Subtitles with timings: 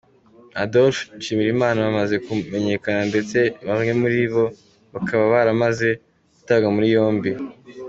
[0.63, 4.45] Adolphe Nshimirimana bamaze kumenyekana ndetse bamwe muri bo
[4.93, 5.89] bakaba baramaze
[6.35, 7.31] gutabwa muri yombi.